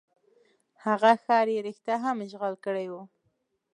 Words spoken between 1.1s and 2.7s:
ښار یې رښتیا هم اشغال